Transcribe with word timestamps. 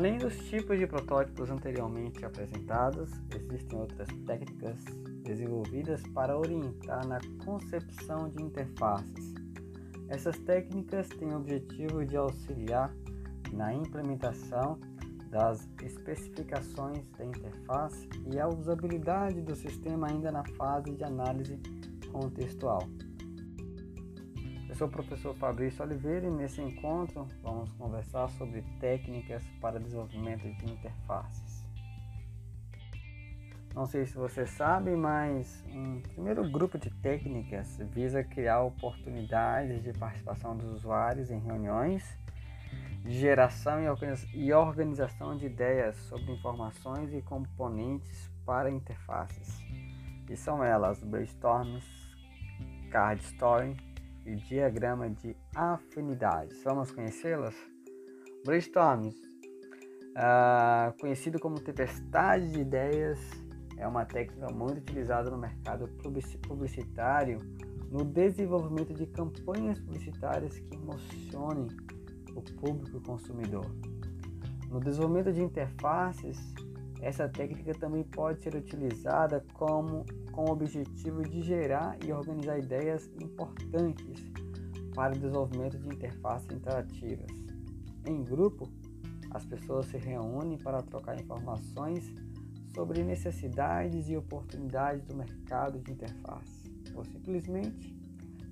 Além 0.00 0.16
dos 0.16 0.34
tipos 0.48 0.78
de 0.78 0.86
protótipos 0.86 1.50
anteriormente 1.50 2.24
apresentados, 2.24 3.10
existem 3.36 3.78
outras 3.78 4.08
técnicas 4.26 4.82
desenvolvidas 5.22 6.02
para 6.14 6.38
orientar 6.38 7.06
na 7.06 7.18
concepção 7.44 8.30
de 8.30 8.42
interfaces. 8.42 9.34
Essas 10.08 10.38
técnicas 10.38 11.06
têm 11.10 11.34
o 11.34 11.36
objetivo 11.36 12.02
de 12.02 12.16
auxiliar 12.16 12.90
na 13.52 13.74
implementação 13.74 14.80
das 15.28 15.68
especificações 15.82 17.06
da 17.18 17.26
interface 17.26 18.08
e 18.32 18.40
a 18.40 18.48
usabilidade 18.48 19.42
do 19.42 19.54
sistema 19.54 20.06
ainda 20.08 20.32
na 20.32 20.44
fase 20.56 20.92
de 20.92 21.04
análise 21.04 21.60
contextual. 22.10 22.88
Sou 24.80 24.88
o 24.88 24.90
professor 24.90 25.34
Fabrício 25.34 25.84
Oliveira 25.84 26.26
e 26.26 26.30
nesse 26.30 26.62
encontro 26.62 27.28
vamos 27.42 27.70
conversar 27.72 28.30
sobre 28.30 28.62
técnicas 28.80 29.44
para 29.60 29.78
desenvolvimento 29.78 30.50
de 30.54 30.72
interfaces. 30.72 31.66
Não 33.74 33.84
sei 33.84 34.06
se 34.06 34.14
você 34.14 34.46
sabe, 34.46 34.96
mas 34.96 35.62
um 35.70 36.00
primeiro 36.00 36.50
grupo 36.50 36.78
de 36.78 36.88
técnicas 36.88 37.76
visa 37.92 38.24
criar 38.24 38.62
oportunidades 38.62 39.82
de 39.82 39.92
participação 39.92 40.56
dos 40.56 40.72
usuários 40.72 41.30
em 41.30 41.38
reuniões 41.40 42.02
geração 43.04 43.82
e 44.32 44.52
organização 44.54 45.36
de 45.36 45.44
ideias 45.44 45.94
sobre 46.08 46.32
informações 46.32 47.12
e 47.12 47.20
componentes 47.20 48.30
para 48.46 48.70
interfaces. 48.70 49.60
E 50.26 50.34
são 50.38 50.64
elas 50.64 51.04
brainstorms, 51.04 51.84
card 52.90 53.22
story 53.24 53.89
e 54.30 54.36
diagrama 54.36 55.10
de 55.10 55.36
afinidades. 55.54 56.62
Vamos 56.62 56.92
conhecê-las? 56.92 57.54
Brainstorms, 58.44 59.14
uh, 60.16 60.96
conhecido 61.00 61.38
como 61.40 61.60
tempestade 61.60 62.52
de 62.52 62.60
ideias, 62.60 63.18
é 63.76 63.86
uma 63.86 64.04
técnica 64.04 64.52
muito 64.52 64.78
utilizada 64.78 65.30
no 65.30 65.38
mercado 65.38 65.88
publicitário 66.46 67.40
no 67.90 68.04
desenvolvimento 68.04 68.94
de 68.94 69.06
campanhas 69.06 69.80
publicitárias 69.80 70.58
que 70.60 70.76
emocionem 70.76 71.66
o 72.36 72.42
público 72.60 73.00
consumidor. 73.02 73.66
No 74.68 74.78
desenvolvimento 74.78 75.32
de 75.32 75.42
interfaces, 75.42 76.38
essa 77.00 77.28
técnica 77.28 77.74
também 77.74 78.04
pode 78.04 78.42
ser 78.42 78.54
utilizada 78.54 79.44
como, 79.54 80.04
com 80.32 80.44
o 80.44 80.52
objetivo 80.52 81.22
de 81.22 81.42
gerar 81.42 81.96
e 82.04 82.12
organizar 82.12 82.58
ideias 82.58 83.10
importantes 83.20 84.30
para 84.94 85.14
o 85.14 85.18
desenvolvimento 85.18 85.78
de 85.78 85.88
interfaces 85.88 86.50
interativas. 86.50 87.30
Em 88.06 88.22
grupo, 88.22 88.68
as 89.30 89.44
pessoas 89.44 89.86
se 89.86 89.96
reúnem 89.96 90.58
para 90.58 90.82
trocar 90.82 91.18
informações 91.18 92.12
sobre 92.74 93.02
necessidades 93.02 94.08
e 94.08 94.16
oportunidades 94.16 95.04
do 95.04 95.16
mercado 95.16 95.78
de 95.80 95.92
interface, 95.92 96.70
ou 96.94 97.04
simplesmente 97.04 97.96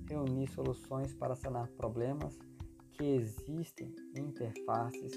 reunir 0.09 0.47
soluções 0.47 1.13
para 1.13 1.35
sanar 1.35 1.67
problemas 1.69 2.37
que 2.93 3.05
existem 3.05 3.93
interfaces 4.17 5.13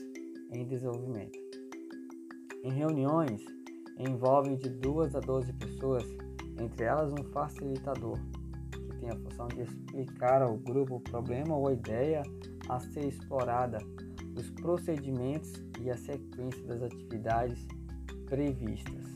em 0.52 0.66
desenvolvimento. 0.66 1.41
Em 2.64 2.70
reuniões, 2.70 3.44
envolvem 3.98 4.56
de 4.56 4.68
2 4.68 5.16
a 5.16 5.20
12 5.20 5.52
pessoas, 5.54 6.04
entre 6.60 6.84
elas 6.84 7.12
um 7.12 7.24
facilitador, 7.32 8.16
que 8.70 8.98
tem 9.00 9.10
a 9.10 9.16
função 9.16 9.48
de 9.48 9.62
explicar 9.62 10.42
ao 10.42 10.56
grupo 10.56 10.96
o 10.96 11.00
problema 11.00 11.56
ou 11.56 11.66
a 11.66 11.72
ideia 11.72 12.22
a 12.68 12.78
ser 12.78 13.08
explorada, 13.08 13.78
os 14.38 14.48
procedimentos 14.50 15.52
e 15.80 15.90
a 15.90 15.96
sequência 15.96 16.62
das 16.62 16.82
atividades 16.82 17.66
previstas. 18.26 19.06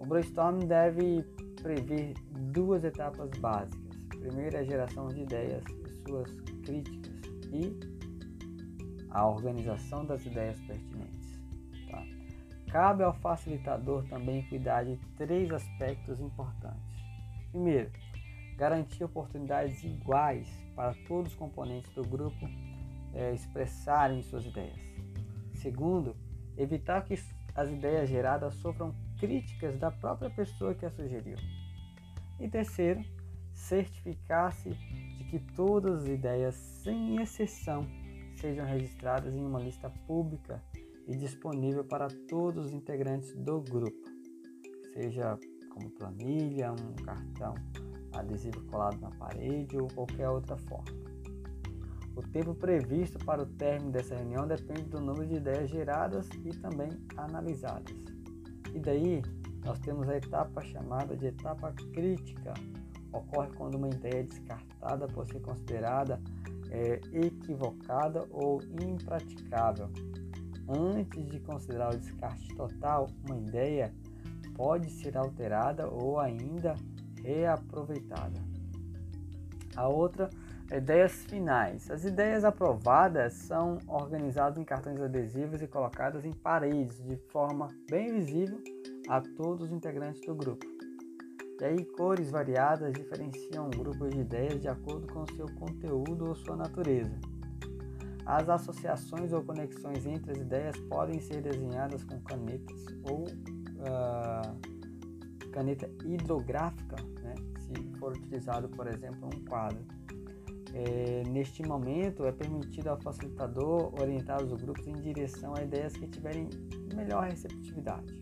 O 0.00 0.04
brainstorming 0.04 0.66
deve 0.66 1.22
prever 1.62 2.14
duas 2.50 2.82
etapas 2.82 3.30
básicas. 3.38 3.96
Primeiro, 4.18 4.58
a 4.58 4.64
geração 4.64 5.06
de 5.06 5.20
ideias 5.20 5.62
e 5.68 6.08
suas 6.08 6.28
críticas 6.64 7.12
e 7.52 7.78
a 9.10 9.28
organização 9.28 10.04
das 10.04 10.26
ideias 10.26 10.58
pertinentes. 10.62 11.21
Cabe 12.72 13.02
ao 13.02 13.12
facilitador 13.12 14.02
também 14.08 14.48
cuidar 14.48 14.82
de 14.82 14.96
três 15.18 15.52
aspectos 15.52 16.18
importantes. 16.20 17.04
Primeiro, 17.50 17.90
garantir 18.56 19.04
oportunidades 19.04 19.84
iguais 19.84 20.48
para 20.74 20.94
todos 21.06 21.32
os 21.32 21.38
componentes 21.38 21.92
do 21.92 22.02
grupo 22.02 22.48
é, 23.12 23.34
expressarem 23.34 24.22
suas 24.22 24.46
ideias. 24.46 24.80
Segundo, 25.56 26.16
evitar 26.56 27.04
que 27.04 27.12
as 27.54 27.68
ideias 27.68 28.08
geradas 28.08 28.54
sofram 28.54 28.94
críticas 29.18 29.76
da 29.76 29.90
própria 29.90 30.30
pessoa 30.30 30.74
que 30.74 30.86
a 30.86 30.90
sugeriu. 30.90 31.36
E 32.40 32.48
terceiro, 32.48 33.04
certificar-se 33.52 34.70
de 34.70 35.24
que 35.24 35.38
todas 35.54 36.04
as 36.04 36.08
ideias, 36.08 36.54
sem 36.54 37.20
exceção, 37.20 37.86
sejam 38.34 38.64
registradas 38.64 39.34
em 39.34 39.44
uma 39.44 39.60
lista 39.60 39.90
pública 40.06 40.58
e 41.06 41.16
disponível 41.16 41.84
para 41.84 42.08
todos 42.28 42.66
os 42.66 42.72
integrantes 42.72 43.34
do 43.34 43.60
grupo, 43.60 44.08
seja 44.92 45.38
como 45.70 45.90
planilha, 45.90 46.72
um 46.72 47.04
cartão 47.04 47.54
adesivo 48.12 48.62
colado 48.66 49.00
na 49.00 49.10
parede 49.10 49.76
ou 49.76 49.88
qualquer 49.88 50.28
outra 50.28 50.56
forma. 50.56 51.02
O 52.14 52.22
tempo 52.22 52.54
previsto 52.54 53.18
para 53.24 53.42
o 53.42 53.46
término 53.46 53.90
dessa 53.90 54.14
reunião 54.14 54.46
depende 54.46 54.82
do 54.82 55.00
número 55.00 55.26
de 55.26 55.36
ideias 55.36 55.70
geradas 55.70 56.28
e 56.44 56.50
também 56.50 56.90
analisadas. 57.16 57.96
E 58.74 58.78
daí 58.78 59.22
nós 59.64 59.78
temos 59.78 60.08
a 60.08 60.16
etapa 60.16 60.60
chamada 60.62 61.16
de 61.16 61.26
etapa 61.26 61.72
crítica, 61.92 62.52
ocorre 63.12 63.48
quando 63.56 63.76
uma 63.76 63.88
ideia 63.88 64.20
é 64.20 64.22
descartada 64.22 65.06
por 65.06 65.26
ser 65.26 65.40
considerada 65.40 66.20
é, 66.70 67.00
equivocada 67.12 68.26
ou 68.30 68.60
impraticável. 68.82 69.88
Antes 70.68 71.26
de 71.26 71.40
considerar 71.40 71.94
o 71.94 71.98
descarte 71.98 72.48
total, 72.54 73.08
uma 73.26 73.36
ideia 73.36 73.92
pode 74.54 74.90
ser 74.90 75.16
alterada 75.16 75.88
ou 75.88 76.18
ainda 76.18 76.74
reaproveitada. 77.22 78.40
A 79.76 79.88
outra, 79.88 80.28
ideias 80.70 81.12
finais. 81.24 81.90
As 81.90 82.04
ideias 82.04 82.44
aprovadas 82.44 83.34
são 83.34 83.78
organizadas 83.86 84.58
em 84.58 84.64
cartões 84.64 85.00
adesivos 85.00 85.62
e 85.62 85.66
colocadas 85.66 86.24
em 86.24 86.32
paredes 86.32 87.02
de 87.02 87.16
forma 87.30 87.68
bem 87.90 88.12
visível 88.12 88.62
a 89.08 89.20
todos 89.20 89.66
os 89.66 89.72
integrantes 89.72 90.20
do 90.26 90.34
grupo. 90.34 90.66
E 91.60 91.64
aí, 91.64 91.84
cores 91.84 92.30
variadas 92.30 92.92
diferenciam 92.92 93.70
grupos 93.70 94.10
de 94.10 94.20
ideias 94.20 94.60
de 94.60 94.68
acordo 94.68 95.06
com 95.12 95.24
seu 95.36 95.46
conteúdo 95.54 96.28
ou 96.28 96.34
sua 96.34 96.56
natureza. 96.56 97.31
As 98.24 98.48
associações 98.48 99.32
ou 99.32 99.42
conexões 99.42 100.06
entre 100.06 100.30
as 100.32 100.38
ideias 100.38 100.76
podem 100.88 101.20
ser 101.20 101.42
desenhadas 101.42 102.04
com 102.04 102.20
canetas 102.20 102.86
ou 103.02 103.24
uh, 103.24 104.56
caneta 105.50 105.90
hidrográfica, 106.04 106.96
né, 107.22 107.34
se 107.58 107.74
for 107.98 108.12
utilizado, 108.12 108.68
por 108.68 108.86
exemplo, 108.86 109.26
um 109.26 109.44
quadro. 109.44 109.84
É, 110.74 111.22
neste 111.28 111.62
momento, 111.62 112.24
é 112.24 112.32
permitido 112.32 112.88
ao 112.88 112.98
facilitador 113.00 113.92
orientar 114.00 114.42
os 114.42 114.54
grupos 114.54 114.86
em 114.86 114.94
direção 114.94 115.54
a 115.54 115.62
ideias 115.62 115.94
que 115.94 116.06
tiverem 116.06 116.48
melhor 116.94 117.24
receptividade. 117.24 118.18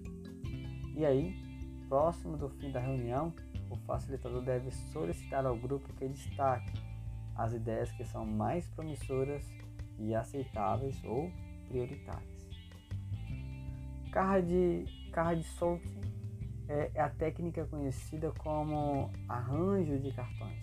E 0.97 1.05
aí, 1.05 1.33
próximo 1.89 2.37
do 2.37 2.49
fim 2.49 2.73
da 2.73 2.81
reunião, 2.81 3.33
o 3.71 3.77
facilitador 3.87 4.43
deve 4.43 4.73
solicitar 4.93 5.47
ao 5.47 5.57
grupo 5.57 5.93
que 5.95 6.09
destaque 6.09 6.73
as 7.37 7.53
ideias 7.53 7.91
que 7.93 8.05
são 8.05 8.27
mais 8.27 8.69
promissoras 8.71 9.47
e 10.01 10.15
aceitáveis 10.15 11.03
ou 11.05 11.31
prioritárias. 11.69 12.49
Card, 14.11 14.85
card 15.13 15.45
sorting 15.45 16.01
é, 16.69 16.91
é 16.95 17.01
a 17.01 17.11
técnica 17.11 17.65
conhecida 17.67 18.33
como 18.39 19.11
arranjo 19.29 19.99
de 19.99 20.13
cartões. 20.13 20.59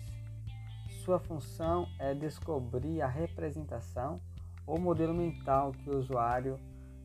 Sua 1.04 1.18
função 1.18 1.86
é 1.98 2.14
descobrir 2.14 3.00
a 3.00 3.06
representação 3.06 4.20
ou 4.66 4.78
modelo 4.78 5.14
mental 5.14 5.72
que 5.72 5.88
o 5.88 5.98
usuário 5.98 6.58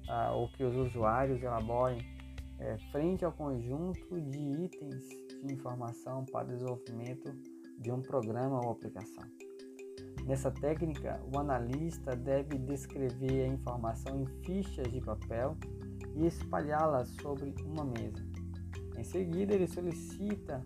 ah, 0.10 0.34
ou 0.34 0.50
que 0.50 0.64
os 0.64 0.76
usuários 0.76 1.42
elaborem 1.42 2.00
é, 2.60 2.78
frente 2.92 3.24
ao 3.24 3.32
conjunto 3.32 4.20
de 4.22 4.40
itens 4.64 5.08
de 5.44 5.54
informação 5.54 6.26
para 6.26 6.46
o 6.46 6.48
desenvolvimento 6.50 7.34
de 7.80 7.92
um 7.92 8.02
programa 8.02 8.60
ou 8.64 8.72
aplicação. 8.72 9.24
Nessa 10.26 10.50
técnica, 10.50 11.20
o 11.34 11.38
analista 11.38 12.16
deve 12.16 12.58
descrever 12.58 13.44
a 13.44 13.48
informação 13.48 14.22
em 14.22 14.26
fichas 14.44 14.92
de 14.92 15.02
papel 15.02 15.58
e 16.16 16.26
espalhá-las 16.26 17.10
sobre 17.22 17.54
uma 17.66 17.84
mesa. 17.84 18.24
Em 18.98 19.04
seguida, 19.04 19.54
ele 19.54 19.68
solicita 19.68 20.64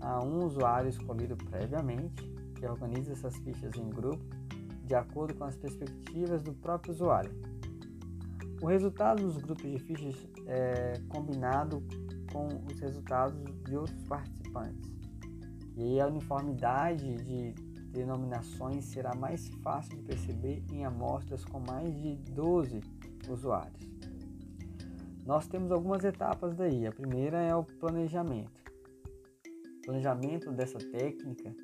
a 0.00 0.24
um 0.24 0.44
usuário 0.44 0.88
escolhido 0.88 1.36
previamente 1.36 2.28
que 2.56 2.66
organize 2.66 3.12
essas 3.12 3.36
fichas 3.36 3.76
em 3.76 3.88
grupo 3.88 4.24
de 4.84 4.94
acordo 4.94 5.34
com 5.34 5.44
as 5.44 5.56
perspectivas 5.56 6.42
do 6.42 6.52
próprio 6.54 6.92
usuário. 6.92 7.30
O 8.60 8.66
resultado 8.66 9.22
dos 9.22 9.36
grupos 9.36 9.70
de 9.70 9.78
fichas 9.78 10.26
é 10.46 10.94
combinado 11.08 11.82
com 12.32 12.48
os 12.66 12.80
resultados 12.80 13.38
de 13.64 13.76
outros 13.76 14.02
participantes. 14.04 14.90
E 15.76 15.82
aí 15.82 16.00
a 16.00 16.06
uniformidade 16.08 17.14
de 17.16 17.67
denominações 17.88 18.84
será 18.84 19.14
mais 19.14 19.48
fácil 19.62 19.96
de 19.96 20.02
perceber 20.02 20.62
em 20.72 20.84
amostras 20.84 21.44
com 21.44 21.58
mais 21.60 21.94
de 21.94 22.16
12 22.32 22.80
usuários. 23.28 23.88
Nós 25.24 25.46
temos 25.46 25.70
algumas 25.70 26.04
etapas 26.04 26.56
daí. 26.56 26.86
A 26.86 26.92
primeira 26.92 27.38
é 27.38 27.54
o 27.54 27.62
planejamento. 27.62 28.62
O 29.78 29.82
planejamento 29.82 30.50
dessa 30.52 30.78
técnica 30.78 31.54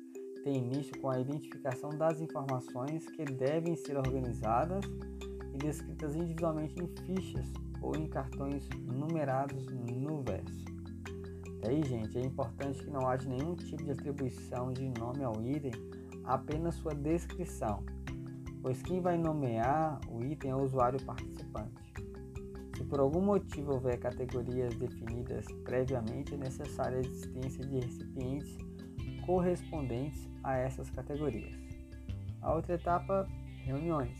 tem 0.43 0.57
início 0.57 0.99
com 1.01 1.09
a 1.09 1.19
identificação 1.19 1.89
das 1.89 2.21
informações 2.21 3.07
que 3.09 3.25
devem 3.25 3.75
ser 3.75 3.97
organizadas 3.97 4.85
e 5.51 5.57
descritas 5.57 6.15
individualmente 6.15 6.75
em 6.79 6.87
fichas 7.05 7.51
ou 7.81 7.95
em 7.95 8.07
cartões 8.07 8.69
numerados 8.83 9.65
no 9.65 10.21
verso. 10.21 10.65
Daí, 11.61 11.83
gente, 11.83 12.15
é 12.19 12.21
importante 12.21 12.83
que 12.83 12.91
não 12.91 13.07
haja 13.07 13.27
nenhum 13.27 13.55
tipo 13.55 13.83
de 13.83 13.89
atribuição 13.89 14.71
de 14.71 14.87
nome 14.99 15.23
ao 15.23 15.33
item, 15.43 15.71
apenas 16.25 16.75
sua 16.75 16.93
descrição, 16.93 17.83
pois 18.61 18.81
quem 18.81 19.01
vai 19.01 19.17
nomear 19.17 19.99
o 20.09 20.23
item 20.23 20.51
é 20.51 20.55
o 20.55 20.63
usuário 20.63 21.01
participante. 21.03 21.85
Se 22.75 22.83
por 22.83 22.99
algum 22.99 23.21
motivo 23.21 23.73
houver 23.73 23.97
categorias 23.99 24.75
definidas 24.75 25.45
previamente, 25.63 26.33
é 26.33 26.37
necessária 26.37 26.97
a 26.97 27.01
existência 27.01 27.65
de 27.65 27.79
recipientes 27.79 28.57
correspondentes 29.25 30.29
a 30.43 30.57
essas 30.57 30.89
categorias. 30.89 31.55
A 32.41 32.53
outra 32.53 32.75
etapa, 32.75 33.27
reuniões. 33.63 34.17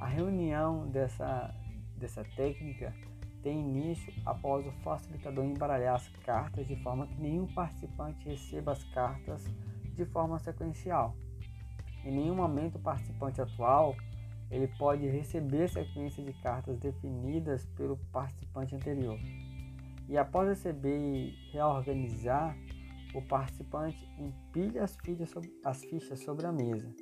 A 0.00 0.06
reunião 0.06 0.86
dessa, 0.88 1.54
dessa 1.96 2.22
técnica 2.36 2.94
tem 3.42 3.60
início 3.60 4.12
após 4.24 4.66
o 4.66 4.72
facilitador 4.82 5.44
embaralhar 5.44 5.96
as 5.96 6.08
cartas 6.24 6.66
de 6.66 6.76
forma 6.82 7.06
que 7.06 7.20
nenhum 7.20 7.46
participante 7.46 8.28
receba 8.28 8.72
as 8.72 8.82
cartas 8.84 9.44
de 9.94 10.04
forma 10.04 10.38
sequencial. 10.38 11.16
Em 12.04 12.14
nenhum 12.14 12.34
momento 12.34 12.76
o 12.76 12.80
participante 12.80 13.40
atual 13.40 13.96
ele 14.50 14.68
pode 14.78 15.06
receber 15.06 15.68
sequência 15.68 16.22
de 16.22 16.32
cartas 16.34 16.78
definidas 16.78 17.64
pelo 17.76 17.96
participante 18.12 18.74
anterior. 18.74 19.18
E 20.08 20.18
após 20.18 20.48
receber 20.48 20.98
e 20.98 21.34
reorganizar, 21.50 22.56
o 23.14 23.22
participante 23.22 24.06
empilha 24.18 24.84
as 24.84 24.96
fichas, 24.96 25.30
sobre, 25.30 25.52
as 25.64 25.84
fichas 25.84 26.20
sobre 26.20 26.46
a 26.46 26.52
mesa. 26.52 26.92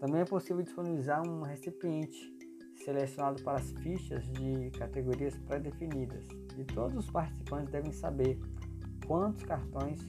Também 0.00 0.22
é 0.22 0.24
possível 0.24 0.62
disponibilizar 0.62 1.26
um 1.26 1.42
recipiente 1.42 2.34
selecionado 2.84 3.42
para 3.42 3.58
as 3.58 3.70
fichas 3.72 4.24
de 4.32 4.70
categorias 4.72 5.38
pré-definidas. 5.38 6.26
E 6.58 6.64
todos 6.64 6.96
os 6.96 7.10
participantes 7.10 7.70
devem 7.70 7.92
saber 7.92 8.38
quantos 9.06 9.44
cartões 9.44 10.00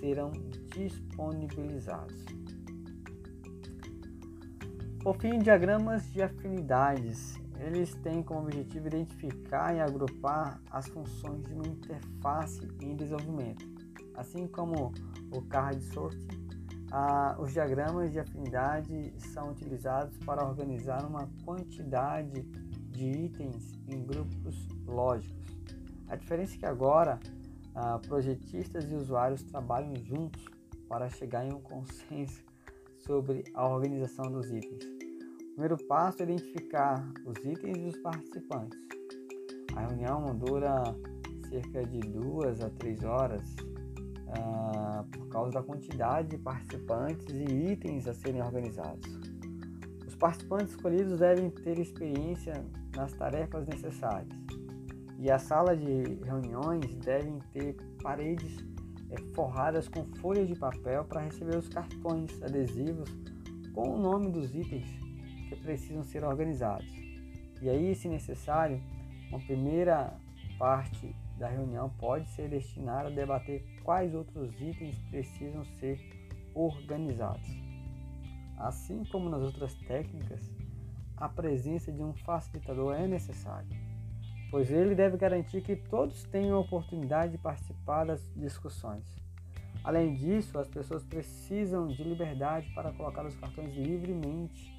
serão 0.00 0.32
disponibilizados. 0.74 2.24
Por 5.02 5.16
fim, 5.16 5.38
diagramas 5.38 6.10
de 6.12 6.22
afinidades. 6.22 7.38
Eles 7.58 7.94
têm 7.96 8.22
como 8.22 8.40
objetivo 8.40 8.86
identificar 8.86 9.74
e 9.74 9.80
agrupar 9.80 10.60
as 10.70 10.88
funções 10.88 11.42
de 11.44 11.52
uma 11.52 11.66
interface 11.66 12.66
em 12.80 12.96
desenvolvimento, 12.96 13.64
assim 14.16 14.46
como 14.46 14.92
o 15.30 15.42
card 15.42 15.82
sorting 15.92 16.40
ah, 16.92 17.36
os 17.38 17.52
diagramas 17.52 18.10
de 18.10 18.18
afinidade 18.18 19.14
são 19.32 19.50
utilizados 19.50 20.18
para 20.18 20.44
organizar 20.44 21.04
uma 21.06 21.30
quantidade 21.44 22.42
de 22.90 23.10
itens 23.10 23.72
em 23.86 24.04
grupos 24.04 24.66
lógicos. 24.86 25.38
A 26.08 26.16
diferença 26.16 26.56
é 26.56 26.58
que 26.58 26.66
agora 26.66 27.20
projetistas 28.06 28.90
e 28.90 28.94
usuários 28.94 29.42
trabalham 29.42 29.94
juntos 29.96 30.44
para 30.88 31.08
chegar 31.08 31.44
em 31.44 31.52
um 31.52 31.60
consenso 31.60 32.42
sobre 32.98 33.44
a 33.54 33.66
organização 33.66 34.30
dos 34.30 34.50
itens. 34.50 34.84
O 34.84 35.52
primeiro 35.52 35.76
passo 35.86 36.22
é 36.22 36.24
identificar 36.24 37.06
os 37.24 37.36
itens 37.44 37.78
e 37.78 37.88
os 37.88 37.96
participantes. 37.98 38.78
A 39.76 39.86
reunião 39.86 40.24
dura 40.36 40.82
cerca 41.48 41.84
de 41.84 42.00
duas 42.00 42.60
a 42.60 42.70
três 42.70 43.02
horas 43.04 43.42
ah, 44.28 45.04
por 45.10 45.28
causa 45.28 45.52
da 45.52 45.62
quantidade 45.62 46.28
de 46.28 46.38
participantes 46.38 47.26
e 47.28 47.72
itens 47.72 48.06
a 48.06 48.14
serem 48.14 48.42
organizados. 48.42 49.08
Os 50.06 50.14
participantes 50.14 50.70
escolhidos 50.70 51.18
devem 51.18 51.50
ter 51.50 51.78
experiência 51.78 52.64
nas 52.96 53.12
tarefas 53.12 53.66
necessárias 53.66 54.39
e 55.20 55.30
as 55.30 55.42
salas 55.42 55.78
de 55.78 56.24
reuniões 56.24 56.96
devem 56.96 57.40
ter 57.52 57.76
paredes 58.02 58.56
é, 59.10 59.18
forradas 59.34 59.86
com 59.86 60.06
folhas 60.16 60.48
de 60.48 60.54
papel 60.54 61.04
para 61.04 61.20
receber 61.20 61.58
os 61.58 61.68
cartões 61.68 62.42
adesivos 62.42 63.10
com 63.74 63.96
o 63.96 63.98
nome 63.98 64.30
dos 64.30 64.54
itens 64.54 64.88
que 65.46 65.56
precisam 65.56 66.02
ser 66.02 66.24
organizados. 66.24 66.90
E 67.60 67.68
aí, 67.68 67.94
se 67.94 68.08
necessário, 68.08 68.80
uma 69.28 69.38
primeira 69.40 70.16
parte 70.58 71.14
da 71.38 71.48
reunião 71.48 71.90
pode 71.98 72.26
ser 72.30 72.48
destinada 72.48 73.08
a 73.08 73.12
debater 73.12 73.62
quais 73.84 74.14
outros 74.14 74.58
itens 74.58 74.96
precisam 75.10 75.66
ser 75.78 76.00
organizados. 76.54 77.46
Assim 78.56 79.04
como 79.04 79.28
nas 79.28 79.42
outras 79.42 79.74
técnicas, 79.86 80.50
a 81.14 81.28
presença 81.28 81.92
de 81.92 82.02
um 82.02 82.14
facilitador 82.14 82.94
é 82.94 83.06
necessária, 83.06 83.89
pois 84.50 84.70
ele 84.70 84.94
deve 84.94 85.16
garantir 85.16 85.62
que 85.62 85.76
todos 85.76 86.24
tenham 86.24 86.56
a 86.56 86.60
oportunidade 86.60 87.32
de 87.32 87.38
participar 87.38 88.04
das 88.04 88.20
discussões. 88.34 89.04
Além 89.82 90.14
disso, 90.14 90.58
as 90.58 90.68
pessoas 90.68 91.04
precisam 91.04 91.86
de 91.88 92.02
liberdade 92.02 92.70
para 92.74 92.92
colocar 92.92 93.24
os 93.24 93.36
cartões 93.36 93.74
livremente 93.74 94.70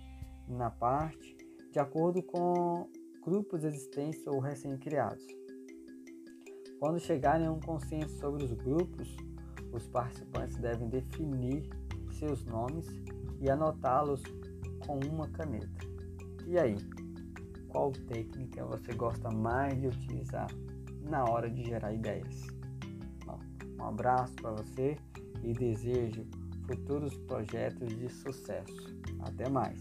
na 0.47 0.69
parte, 0.69 1.38
de 1.71 1.79
acordo 1.79 2.21
com 2.21 2.88
grupos 3.23 3.63
existentes 3.63 4.25
ou 4.27 4.39
recém-criados. 4.39 5.25
Quando 6.79 7.00
chegarem 7.00 7.47
a 7.47 7.51
um 7.51 7.59
consenso 7.59 8.18
sobre 8.19 8.44
os 8.44 8.51
grupos, 8.53 9.15
os 9.71 9.88
participantes 9.88 10.57
devem 10.57 10.89
definir 10.89 11.69
seus 12.12 12.44
nomes 12.44 12.88
e 13.39 13.50
anotá-los 13.50 14.21
com 14.85 14.99
uma 15.07 15.28
caneta. 15.30 15.87
E 16.45 16.57
aí, 16.57 16.75
qual 17.71 17.92
técnica 17.92 18.66
você 18.66 18.94
gosta 18.94 19.30
mais 19.31 19.80
de 19.80 19.87
utilizar 19.87 20.47
na 21.09 21.23
hora 21.23 21.49
de 21.49 21.63
gerar 21.63 21.94
ideias? 21.94 22.47
Um 23.80 23.85
abraço 23.85 24.35
para 24.35 24.51
você 24.51 24.97
e 25.42 25.54
desejo 25.54 26.25
futuros 26.68 27.18
projetos 27.19 27.90
de 27.97 28.09
sucesso. 28.09 28.95
Até 29.21 29.49
mais! 29.49 29.80